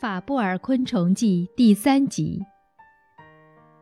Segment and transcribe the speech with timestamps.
[0.00, 2.40] 法布尔昆虫记第三集：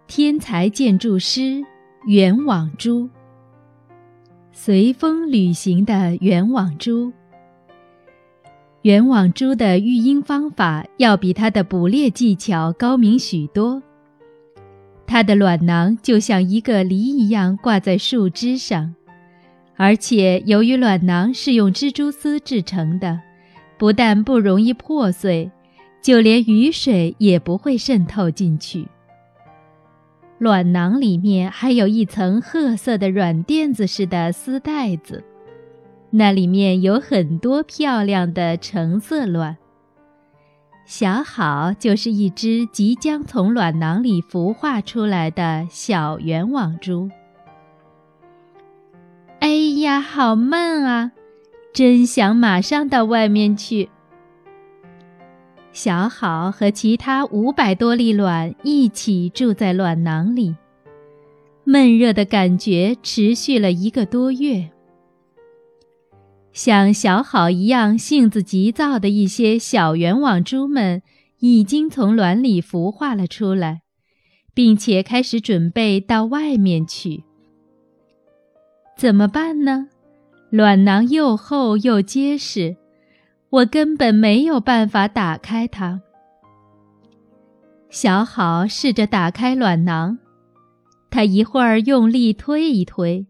[0.06, 1.62] 天才建筑师
[2.06, 3.06] 圆网珠。
[4.50, 7.12] 随风旅行的圆网珠。
[8.80, 13.82] 圆网珠的育婴方法要比它的捕猎技巧高明许多。
[15.06, 18.94] 它的卵囊就像一个梨一样挂在树枝上，
[19.76, 23.20] 而且由于卵囊是用蜘蛛丝制成的，
[23.76, 25.50] 不但不容易破碎。
[26.06, 28.86] 就连雨水也不会渗透进去。
[30.38, 35.24] 卵囊里面还有一层褐色的软垫子似的丝带子，
[36.10, 39.56] 那里面有很多漂亮的橙色卵。
[40.84, 47.10] 小好就是一只即将从卵囊里孵化出来的小圆网珠。
[49.40, 49.48] 哎
[49.80, 51.10] 呀，好闷啊！
[51.74, 53.88] 真想马上到外面去。
[55.76, 60.56] 小好和其他五百多粒卵一起住在卵囊里，
[61.64, 64.70] 闷热的感觉持续了一个多月。
[66.50, 71.02] 像小好一样性子急躁的一些小圆网珠们
[71.40, 73.82] 已经从卵里孵化了出来，
[74.54, 77.22] 并且开始准备到外面去。
[78.96, 79.88] 怎么办呢？
[80.48, 82.78] 卵囊又厚又结实。
[83.50, 86.00] 我根本没有办法打开它。
[87.88, 90.18] 小好试着打开卵囊，
[91.10, 93.26] 他一会儿用力推一推，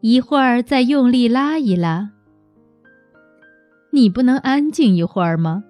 [0.00, 2.10] 一会儿再用力拉一拉。
[3.90, 5.62] 你不能安静一会儿吗？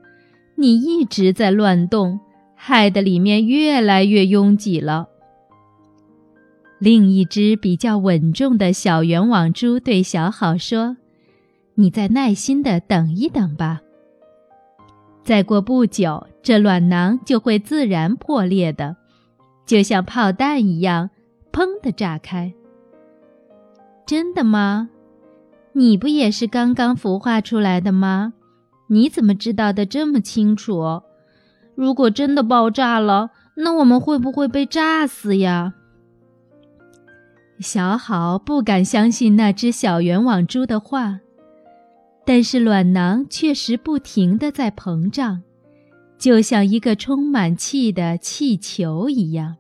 [0.56, 2.20] 你一直在乱动，
[2.54, 5.08] 害得里面越来越拥挤了。
[6.78, 10.96] 另一只比较稳重的小圆网蛛对小好说。
[11.74, 13.80] 你再耐心的等一等吧。
[15.22, 18.96] 再过不久，这卵囊就会自然破裂的，
[19.64, 21.10] 就像炮弹一样，
[21.50, 22.52] 砰的炸开。
[24.06, 24.90] 真的吗？
[25.72, 28.34] 你不也是刚刚孵化出来的吗？
[28.88, 31.02] 你怎么知道的这么清楚？
[31.74, 35.72] 如果真的爆炸了，那我们会不会被炸死呀？
[37.60, 41.20] 小好不敢相信那只小圆网蛛的话。
[42.24, 45.42] 但是卵囊确实不停地在膨胀，
[46.18, 49.56] 就像一个充满气的气球一样。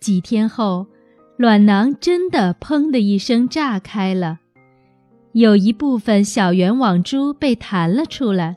[0.00, 0.86] 几天后，
[1.36, 4.38] 卵囊真的“砰”的一声炸开了，
[5.32, 8.56] 有一部分小圆网珠被弹了出来，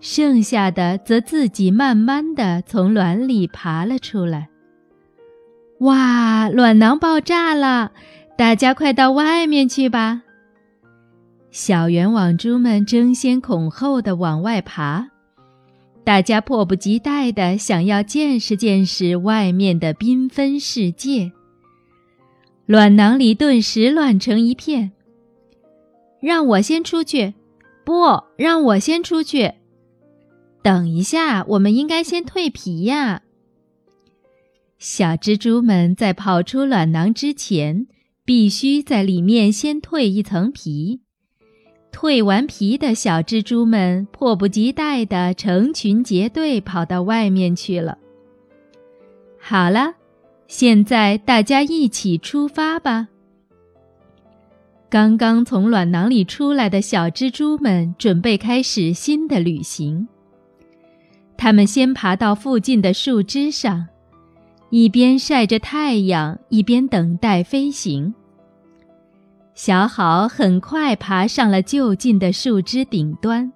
[0.00, 4.48] 剩下的则自己慢慢地从卵里爬了出来。
[5.80, 6.48] 哇！
[6.48, 7.92] 卵囊爆炸了，
[8.38, 10.22] 大家快到外面去吧！
[11.58, 15.08] 小圆网蛛们争先恐后地往外爬，
[16.04, 21.32] 大家迫不及待地想要见识见识外面的缤纷世界。
[22.66, 24.92] 卵囊里顿时乱成一片。
[26.20, 27.32] 让我先出去，
[27.86, 29.54] 不让我先出去。
[30.62, 33.22] 等一下，我们应该先蜕皮呀。
[34.78, 37.86] 小蜘蛛们在跑出卵囊之前，
[38.26, 41.00] 必须在里面先蜕一层皮。
[41.96, 47.96] 蜕完皮的小蜘蛛们迫不及待地成群结队跑到外面去了。
[49.40, 49.94] 好了，
[50.46, 53.08] 现在大家一起出发吧。
[54.90, 60.06] 刚刚从卵囊里出来的小蜘蛛们准备开始新的旅行。
[61.38, 63.86] 它们先爬到附近的树枝上，
[64.68, 68.14] 一边晒着太阳，一边等待飞行。
[69.56, 73.50] 小好很快爬上了就近的树枝顶端，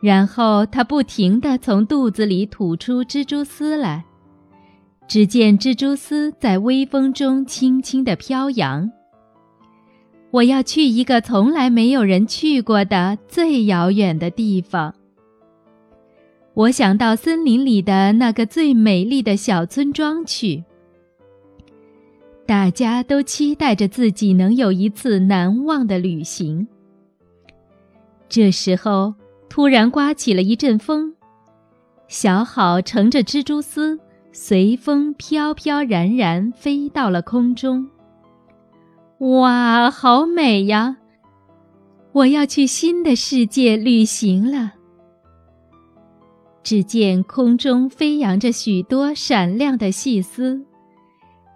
[0.00, 4.04] 然后它不停地从肚子里吐出蜘蛛丝来。
[5.08, 8.88] 只见蜘蛛丝在微风中轻轻地飘扬。
[10.30, 14.94] 我要去一个从来没有人去过的最遥远的地方。
[16.54, 20.62] 我想到森林里的那个最美丽的小村庄去。
[22.46, 26.66] 大家都期待着自己能有一次难忘的旅行。
[28.28, 29.14] 这时候，
[29.48, 31.14] 突然刮起了一阵风，
[32.06, 33.98] 小好乘着蜘蛛丝，
[34.32, 37.88] 随风飘飘然然飞到了空中。
[39.18, 40.96] 哇，好美呀！
[42.12, 44.74] 我要去新的世界旅行了。
[46.62, 50.64] 只见空中飞扬着许多闪亮的细丝。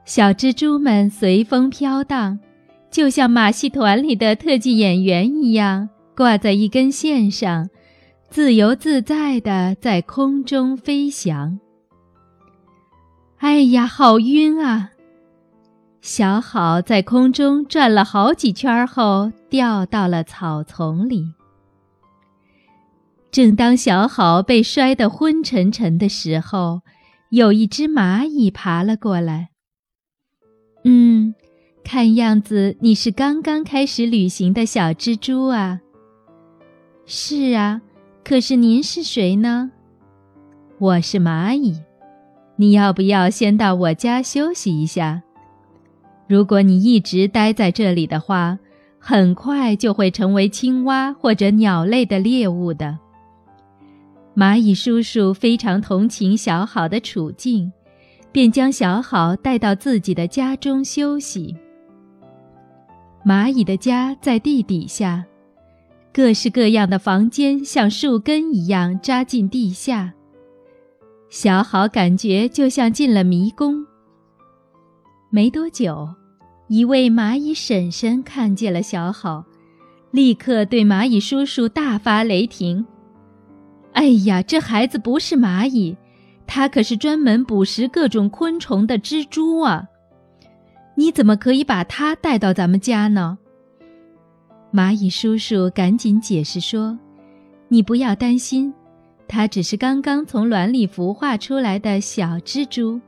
[0.08, 2.38] 小蜘蛛们随风飘荡，
[2.90, 7.68] 就像马戏团里的特技演员一样，挂在一根线上，
[8.30, 11.60] 自由自在的在空中飞翔。
[13.36, 14.92] 哎呀，好晕啊！
[16.00, 21.34] 小好在空中转了好几圈后，掉到了草丛里。
[23.30, 26.80] 正当小好被摔得昏沉沉的时候，
[27.28, 29.50] 有一只蚂蚁爬了过来。
[31.90, 35.80] 看样子你是刚刚开始旅行的小蜘蛛啊。
[37.06, 37.80] 是啊，
[38.22, 39.70] 可是您是谁呢？
[40.78, 41.80] 我是蚂蚁。
[42.56, 45.22] 你要不要先到我家休息一下？
[46.26, 48.58] 如果你一直待在这里的话，
[48.98, 52.98] 很快就会成为青蛙或者鸟类的猎物的。
[54.36, 57.72] 蚂蚁叔叔非常同情小好的处境，
[58.30, 61.56] 便将小好带到自己的家中休息。
[63.28, 65.22] 蚂蚁的家在地底下，
[66.14, 70.14] 各式各样的房间像树根一样扎进地下。
[71.28, 73.84] 小好感觉就像进了迷宫。
[75.28, 76.08] 没多久，
[76.68, 79.44] 一位蚂蚁婶婶看见了小好，
[80.10, 82.86] 立刻对蚂蚁叔叔大发雷霆
[83.92, 85.94] ：“哎呀，这孩子不是蚂蚁，
[86.46, 89.84] 他可是专门捕食各种昆虫的蜘蛛啊！
[90.98, 93.38] 你怎么可以把他带到咱们家呢？”
[94.74, 96.98] 蚂蚁叔叔赶紧解释说
[97.68, 98.74] ：“你不要担心。”
[99.28, 103.00] 它只是刚刚从卵里孵化出来的小蜘蛛，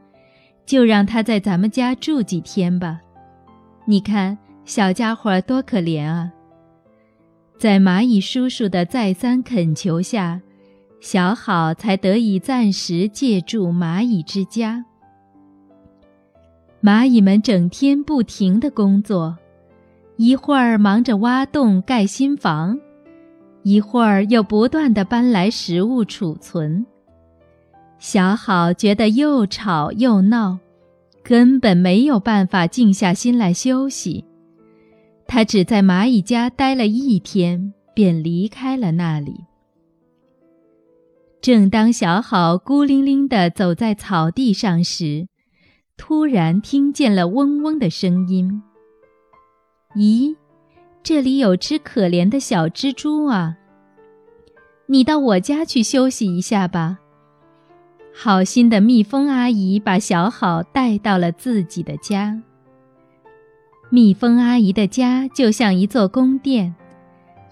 [0.65, 3.01] 就让它在咱们家住几天吧。
[3.87, 6.31] 你看，小家伙多可怜啊！
[7.59, 10.41] 在蚂蚁叔叔的再三恳求下，
[11.01, 14.85] 小好才得以暂时借住蚂蚁之家。
[16.83, 19.37] 蚂蚁们整天不停地工作，
[20.17, 22.79] 一会儿忙着挖洞盖新房。
[23.63, 26.87] 一会儿又不断地搬来食物储存，
[27.99, 30.59] 小好觉得又吵又闹，
[31.23, 34.25] 根本没有办法静下心来休息。
[35.27, 39.45] 他只在蚂蚁家待了一天，便离开了那里。
[41.43, 45.29] 正当小好孤零零地走在草地上时，
[46.01, 48.63] 突然听见了嗡嗡的声音。
[49.95, 50.35] 咦？
[51.03, 53.59] 这里有只可怜的小蜘蛛啊！
[54.87, 57.01] 你到我家去休息一下吧。
[58.15, 62.43] 好心的蜜蜂阿姨把小好带到了自己的家。
[63.91, 66.75] 蜜蜂阿姨的家就像一座宫殿，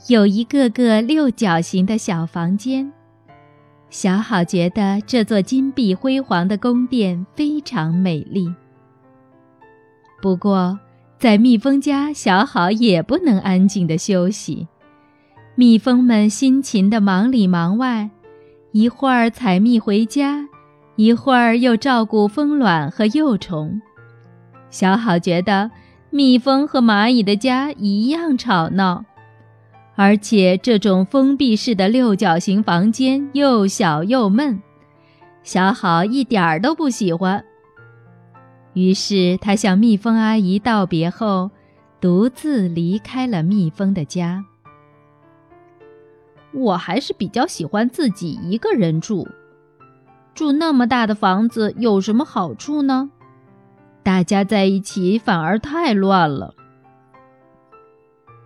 [0.08, 2.90] 有一个个六角形的小房间。
[3.90, 8.52] 小好觉得这座金碧辉煌的宫殿非常美丽。
[10.20, 10.78] 不过，
[11.18, 14.68] 在蜜蜂家，小好也不能安静的休息。
[15.54, 18.10] 蜜蜂们辛勤的忙里忙外，
[18.72, 20.46] 一会儿采蜜回家，
[20.96, 23.80] 一会儿又照顾蜂卵和幼虫。
[24.70, 25.70] 小好觉得
[26.10, 29.04] 蜜蜂和蚂蚁的家一样吵闹，
[30.00, 34.62] 而且这种封闭式的六角形房间又小又闷，
[35.42, 37.44] 小好一点儿都不喜欢。
[38.74, 41.50] 于是，他向蜜蜂阿姨道别后，
[42.00, 44.44] 独自离开了蜜蜂的家。
[46.52, 49.26] 我还是比较喜欢自己一个人住。
[50.32, 53.10] 住那么大的房子有什么好处呢？
[54.04, 56.54] 大家在一起反而太乱了。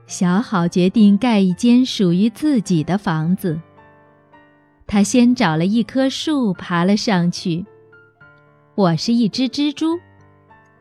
[0.07, 3.61] 小好决定盖一间属于自己的房子。
[4.87, 7.65] 他先找了一棵树，爬了上去。
[8.75, 9.99] 我是一只蜘蛛。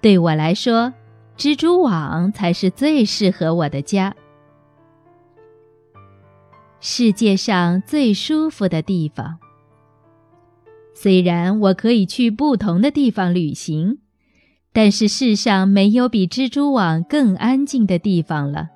[0.01, 0.93] 对我来说，
[1.37, 4.15] 蜘蛛网才是最适合我的家。
[6.79, 9.37] 世界上最舒服的地方。
[10.93, 13.99] 虽然我可以去不同的地方旅行，
[14.73, 18.69] 但是世上没有比蜘蛛网更安静的地方了。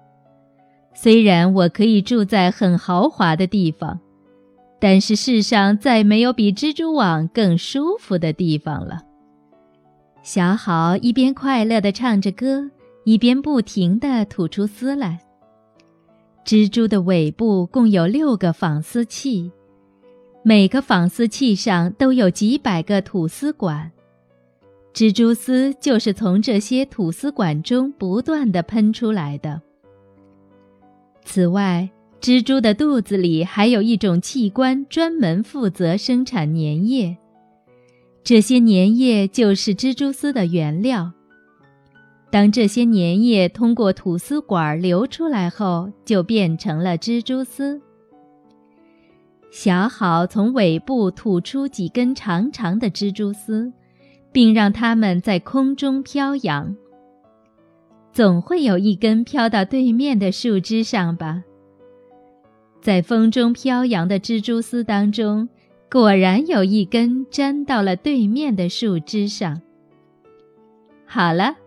[0.97, 3.99] 虽然我可以住在很豪华的地方，
[4.79, 9.01] 但是世上再没有比蜘蛛网更舒服的地方了。
[10.23, 12.71] 小好一边快乐地唱着歌，
[13.03, 15.19] 一边不停地吐出丝来。
[16.45, 19.51] 蜘蛛的尾部共有六个纺丝器，
[20.43, 23.91] 每个纺丝器上都有几百个吐丝管，
[24.93, 29.61] 蜘蛛丝就是从这些吐丝管中不断地喷出来的。
[31.25, 31.89] 此外，
[32.21, 37.17] 蜘蛛的肚子里还有一种器官，专门负责生产粘液。
[38.23, 41.11] 这些粘液就是蜘蛛丝的原料。
[42.31, 47.81] 当这些粘液通过吐丝管流出来后，就变成了蜘蛛丝。
[49.51, 53.71] 小好从尾部吐出几根长长的蜘蛛丝，
[54.31, 56.75] 并让它们在空中飘扬。
[58.15, 61.43] 总会有一根飘到对面的树枝上吧？
[62.79, 65.49] 在风中飘扬的蜘蛛丝当中，
[65.91, 69.61] 果然有一根粘到了对面的树枝上。
[71.05, 71.57] 好了，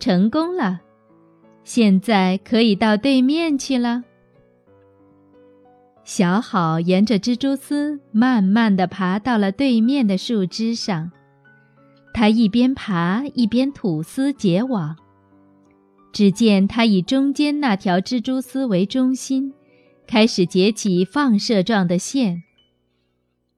[0.00, 0.80] 成功了，
[1.62, 4.02] 现在可以到对面去了。
[6.04, 11.12] 小好沿着蜘蛛丝慢慢地爬到了对面的树枝上，
[12.14, 14.96] 它一边爬一边吐丝结网。
[16.12, 19.52] 只见它以中间那条蜘蛛丝为中心，
[20.06, 22.42] 开始结起放射状的线。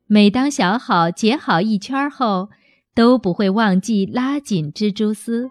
[0.06, 2.48] 每当小好结好一圈后，
[2.94, 5.50] 都不会忘记拉紧蜘蛛丝，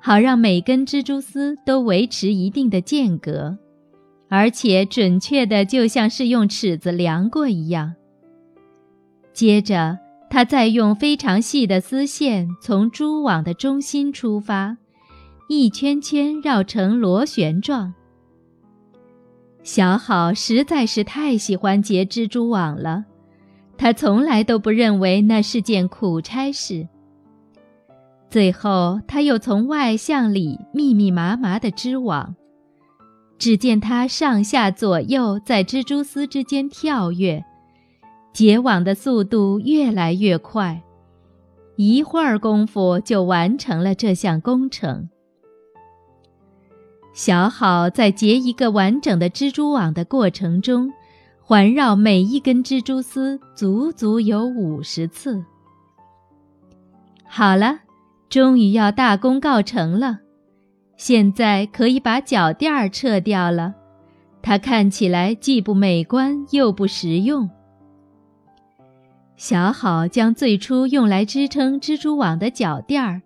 [0.00, 3.58] 好让每根蜘蛛丝都维持一定的间隔。
[4.30, 7.94] 而且准确的，就像是用尺子量过一样。
[9.32, 9.98] 接着，
[10.30, 14.78] 他再用非常细的丝线从蛛网的中心出发，
[15.48, 17.92] 一圈圈绕成螺旋状。
[19.62, 23.04] 小好实在是太喜欢结蜘蛛网了，
[23.76, 26.86] 他从来都不认为那是件苦差事。
[28.30, 32.34] 最后，他又从外向里密密麻麻的织网。
[33.38, 37.44] 只见他上下左右在蜘蛛丝之间跳跃，
[38.32, 40.82] 结网的速度越来越快，
[41.76, 45.08] 一会儿功夫就完成了这项工程。
[47.14, 50.92] 小好在结一个完整的蜘蛛网的过程中，
[51.40, 55.40] 环绕每一根蜘蛛丝足足有五十次。
[57.24, 57.78] 好了，
[58.28, 60.18] 终于要大功告成了。
[60.96, 63.74] 现在可以把脚垫儿撤掉了，
[64.42, 67.48] 它看起来既不美观又不实用。
[69.36, 73.22] 小好将最初用来支撑蜘蛛网的脚垫儿，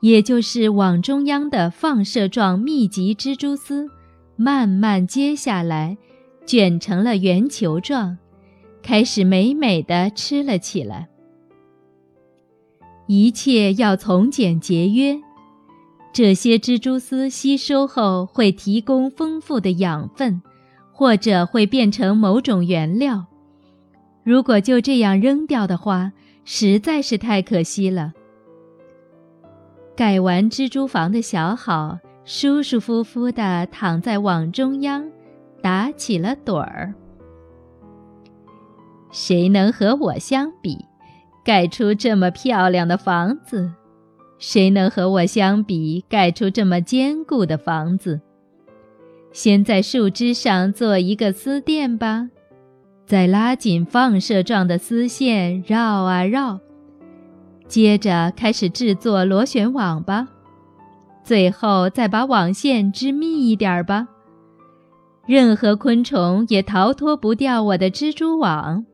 [0.00, 3.88] 也就是网中央的放射状密集蜘蛛丝，
[4.36, 5.98] 慢慢揭下来，
[6.46, 8.16] 卷成了圆球状，
[8.82, 11.08] 开始美美的吃了起来。
[13.08, 15.18] 一切要从简节约。
[16.12, 20.42] 这些蜘蛛丝吸收后会提供丰富的养分，
[20.92, 23.26] 或者会变成某种原料。
[24.24, 26.12] 如果就这样扔掉的话，
[26.44, 28.12] 实在是太可惜了。
[29.98, 35.10] 盖完蜘蛛房的小好舒舒服服地躺在网中央，
[35.60, 36.94] 打起了盹儿。
[39.10, 40.78] 谁能和我相比，
[41.44, 43.72] 盖出这么漂亮的房子？
[44.38, 48.20] 谁能和我相比，盖出这么坚固的房子？
[49.32, 52.30] 先在树枝上做一个丝垫吧，
[53.04, 56.60] 再拉紧放射状的丝线，绕啊绕。
[57.68, 60.26] 接着开始制作螺旋网吧，
[61.22, 64.08] 最后再把网线织密一点儿吧。
[65.26, 68.86] 任何昆虫也逃脱不掉我的蜘蛛网。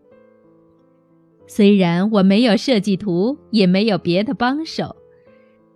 [1.46, 4.96] 虽然我没有设计图，也没有别的帮手。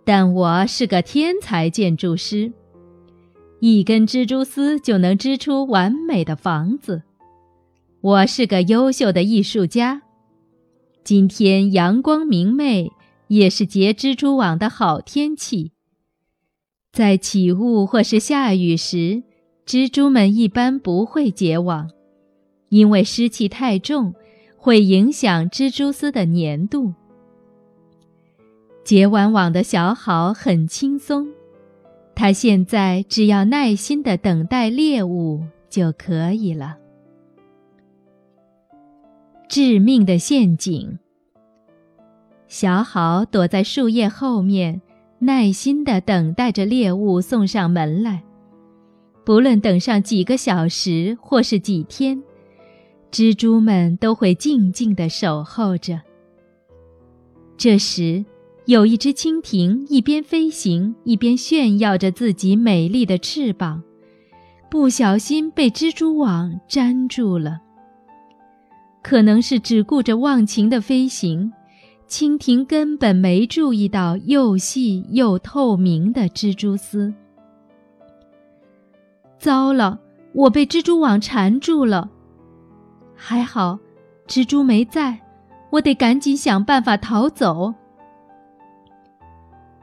[0.03, 2.51] 但我是个天才建筑师，
[3.59, 7.03] 一根蜘蛛丝就能织出完美的房子。
[8.01, 10.01] 我是个优秀的艺术家。
[11.09, 12.91] 今天阳光明媚，
[13.29, 15.71] 也是结蜘蛛网的好天气。
[16.91, 19.23] 在起雾或是下雨时，
[19.65, 21.89] 蜘蛛们一般不会结网，
[22.69, 24.13] 因为湿气太重，
[24.55, 26.93] 会影响蜘蛛丝的粘度。
[28.83, 31.27] 结完网的小好很轻松，
[32.13, 36.77] 他现在只要耐心的等待猎物就可以了。
[39.49, 40.97] 致命的陷阱。
[42.47, 44.81] 小好躲在树叶后面，
[45.19, 48.23] 耐心的等待着猎物送上门来。
[49.25, 52.23] 不论等上几个小时或是几天，
[53.11, 55.99] 蜘蛛们都会静静的守候着。
[57.57, 58.23] 这时。
[58.65, 63.81] 有一只蜻蜓一边飞行一边炫耀着自己美丽的翅膀，
[64.69, 67.59] 不小心被蜘蛛网粘住了。
[69.01, 71.51] 可能是只顾着忘情的飞行，
[72.07, 77.13] 蜻蜓根本没注意到又细又透明的蜘蛛丝。
[79.37, 79.99] 糟了，
[80.33, 82.09] 我被蜘蛛网缠住了。
[83.15, 83.79] 还好，
[84.27, 85.19] 蜘蛛没在，
[85.69, 87.73] 我得赶紧想办法逃走。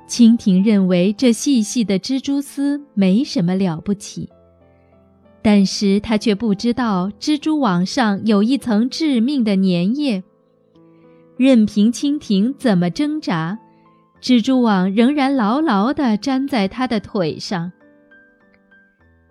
[0.06, 4.30] 蜻蜓认为这细细的蜘蛛丝没什么了不起，
[5.46, 10.24] 但是他却不知道蜘蛛网上有一层致命的粘液，
[11.36, 13.56] 任凭蜻蜓怎么挣扎，
[14.20, 17.70] 蜘蛛网仍然牢牢地粘在他的腿上。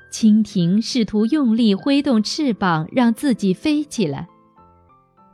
[0.10, 4.30] 蜻蜓试图用力挥动翅膀，让自己飞起来，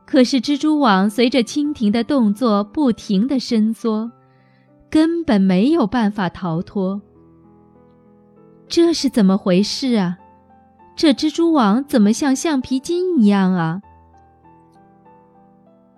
[0.08, 4.12] 可是蜘蛛网随着蜻蜓的动作不停地伸缩，
[4.90, 7.00] 根本没有办法逃脱。
[8.68, 10.18] 这是怎么回事啊？
[11.02, 13.82] 这蜘蛛网怎么像橡皮筋一样啊？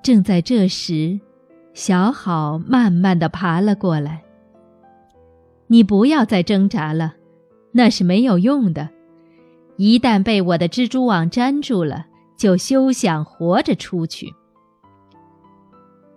[0.01, 1.19] 正在这时，
[1.73, 4.23] 小好慢慢的爬了过来。
[5.67, 7.15] 你不要再挣扎了，
[7.73, 8.87] 那是没有用的。
[9.75, 12.05] 一旦被我的蜘蛛网粘住了，
[12.37, 14.33] 就休想活着出去。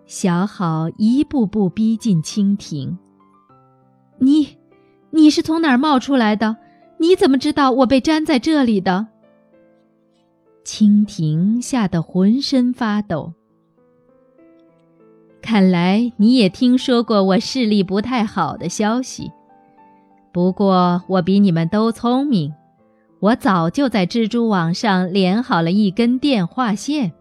[0.07, 2.97] 小好一步步逼近蜻蜓。
[4.21, 4.57] 你，
[5.11, 6.59] 你是从哪儿冒出来的？
[6.99, 9.09] 你怎么知道我被粘在这里的？
[10.65, 13.33] 蜻蜓吓得浑身发抖。
[15.41, 19.31] 看来你也听说过我视力不太好的消息。
[20.33, 22.53] 不过我比你们都聪明，
[23.21, 27.13] 我早就在蜘蛛网上连好了一根电话线。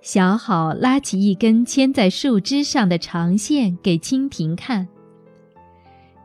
[0.00, 4.88] 小好拉起一根牵在树枝上的长线给蜻蜓看。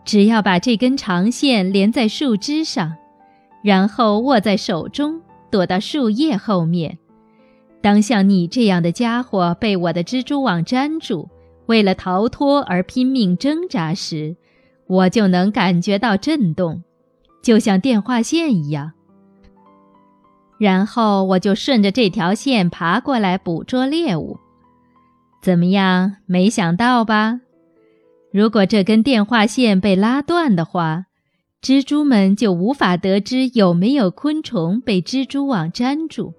[0.09, 2.95] 只要把这根长线连在树枝上，
[3.61, 6.97] 然后握在手中，躲到树叶后面。
[7.79, 11.29] 当像你这样的家伙被我的蜘蛛网粘住，
[11.67, 14.35] 为了逃脱而拼命挣扎时，
[14.87, 16.81] 我就能感觉到震动，
[17.43, 18.93] 就像电话线一样。
[20.57, 24.39] 然后我就顺着这条线爬过来捕捉猎物。
[25.43, 26.15] 怎么样？
[26.25, 27.41] 没想到吧？
[28.31, 31.05] 如果这根电话线被拉断的话，
[31.61, 36.33] 蜘蛛们就无法得知有没有昆虫被蜘蛛网粘住。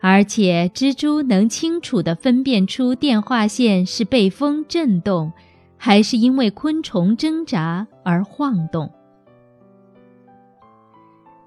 [0.00, 5.32] 而且，蜘蛛能清楚地分辨出电话线是被风震动，
[5.76, 8.88] 还是因为昆虫挣扎而晃动。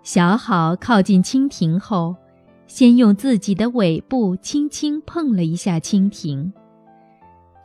[0.03, 2.15] 小好靠近蜻蜓后，
[2.67, 6.51] 先用自己的尾部轻轻碰了一下蜻蜓。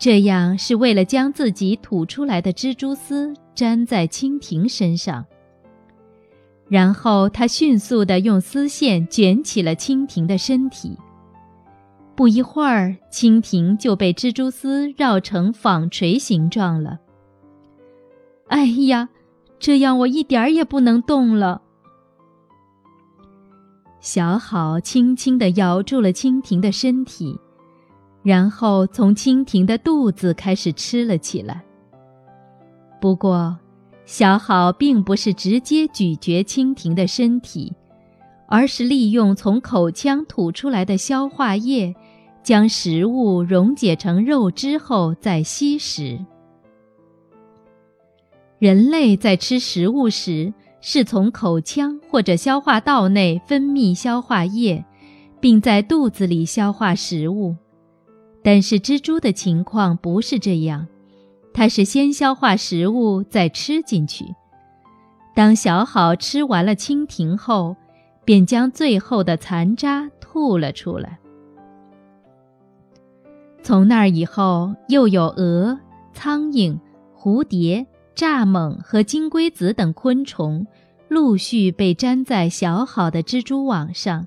[0.05, 5.25] 这样是为了将自己吐出来的蜘蛛丝粘在蜻蜓身上。
[6.69, 10.99] 然后他迅速地用丝线卷起了蜻蜓的身体。
[12.15, 16.99] 不一会儿，蜻蜓就被蜘蛛丝绕成纺锤形状了。
[18.49, 19.09] 哎呀，
[19.59, 21.63] 这样我一点儿也不能动了。
[24.01, 27.41] 小好轻轻地咬住了蜻蜓的身体。
[28.25, 31.63] 然后从蜻蜓的肚子开始吃了起来。
[33.01, 33.57] 不过，
[34.07, 37.73] 小好并不是直接咀嚼蜻蜓的身体，
[38.49, 41.95] 而是利用从口腔吐出来的消化液，
[42.43, 46.19] 将食物溶解成肉汁后再吸食。
[48.59, 54.83] 人类在吃食物时，是从口腔或者消化道内分泌消化液，
[55.41, 57.55] 并在肚子里消化食物。
[58.45, 60.87] 但是蜘蛛的情况不是这样，
[61.55, 64.35] 它是先消化食物再吃进去。
[65.35, 67.75] 当小好吃完了蜻蜓后，
[68.23, 71.19] 便将最后的残渣吐了出来。
[73.63, 75.79] 从那儿以后，又有蛾、
[76.13, 76.79] 苍蝇、
[77.19, 80.67] 蝴蝶、蚱蜢和金龟子等昆虫
[81.09, 84.27] 陆续被粘在小好的蜘蛛网上。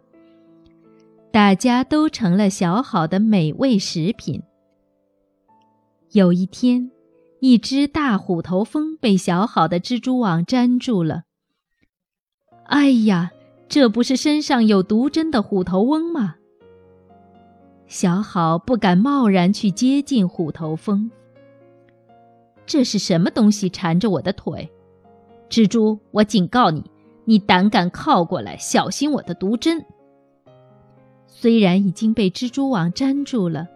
[1.38, 4.42] 大家都成了小好的美味食品。
[6.12, 6.90] 有一天，
[7.42, 11.26] 一只大虎头蜂被小好的蜘蛛网粘住了。
[12.66, 13.30] 哎呀，
[13.70, 16.38] 这不是身上有毒针的虎头翁吗？
[17.86, 21.12] 小好不敢贸然去接近虎头蜂。
[22.66, 24.68] 这是什么东西缠着我的腿？
[25.52, 26.84] 蜘蛛，我警告你，
[27.26, 29.86] 你胆敢靠过来，小心我的毒针！
[31.40, 33.68] 虽然已经被蜘蛛网粘住了，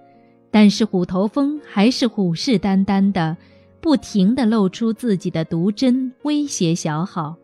[0.50, 3.38] 但是虎头蜂还是虎视眈眈的，
[3.80, 7.36] 不停地露出自己的毒针，威胁小好。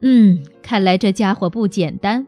[0.00, 2.26] 嗯，看来这家伙不简单。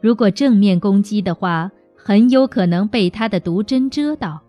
[0.00, 4.40] 如果正面攻击的话，很有可能被他的毒针蛰到。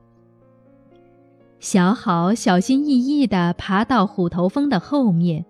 [1.60, 5.44] 小好小心翼翼地爬到虎头蜂的后面。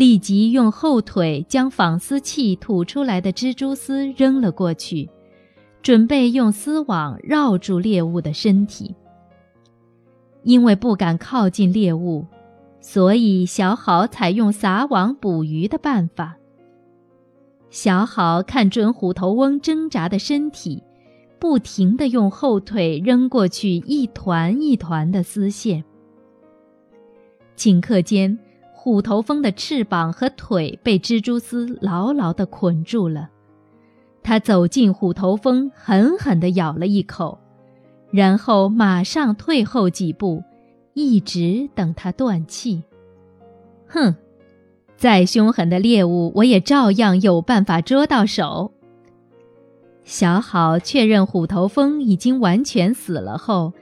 [0.00, 5.06] 立即用后腿将纺丝器吐出来的蜘蛛丝扔了过去，
[5.82, 8.94] 准备用丝网绕住猎物的身体。
[10.42, 12.24] 因为不敢靠近猎物，
[12.80, 16.34] 所以小好采用撒网捕鱼的办法。
[17.68, 20.82] 小好看准虎头翁挣扎的身体，
[21.38, 25.84] 不停地用后腿扔过去一团一团的丝线。
[27.54, 28.38] 顷刻间，
[28.82, 33.28] 虎头蜂的翅膀和腿被蜘蛛丝牢牢地捆住了。
[34.22, 37.38] 它走进虎头蜂，狠狠地咬了一口，
[38.10, 40.42] 然后马上退后几步，
[40.94, 42.82] 一直等它断气。
[43.86, 44.14] 哼！
[44.96, 48.72] 再凶狠的猎物，我也照样有办法捉到手。
[50.04, 53.74] 小好确认虎头蜂已经完全死了后，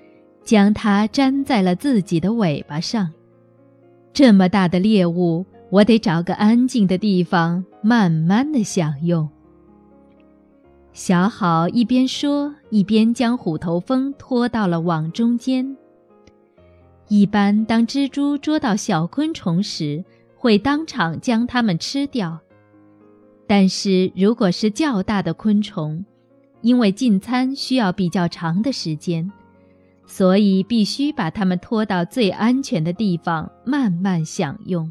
[0.43, 3.13] 将它粘在了自己的尾巴上。
[4.13, 9.29] 这么大的猎物，我得找个安静的地方慢慢的享用。
[10.93, 15.77] 小好一边说，一边将虎头蜂拖到了网中间。
[17.07, 20.05] 一般当蜘蛛捉到小昆虫时，
[20.37, 22.39] 会当场将它们吃掉，
[23.47, 26.05] 但是如果是较大的昆虫，
[26.61, 29.31] 因为进餐需要比较长的时间，
[30.09, 34.91] 所以必须把它们拖到最安全的地方慢慢享用。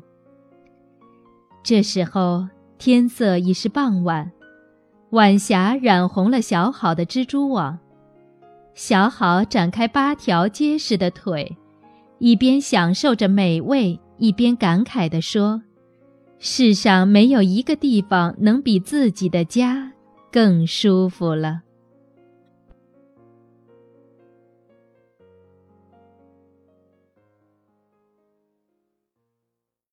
[1.64, 4.32] 这时候天色已是傍晚，
[5.10, 7.78] 晚霞染红了小好的蜘蛛网，
[8.74, 11.58] 小好展开八条结实的腿，
[12.20, 14.00] 一边享受着美味。
[14.20, 15.62] 一边感慨地说
[16.40, 19.92] ：“世上没有一个地方能比自己的家
[20.32, 21.62] 更舒服了。”